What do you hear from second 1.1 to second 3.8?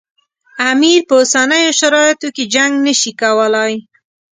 اوسنیو شرایطو کې جنګ نه شي کولای.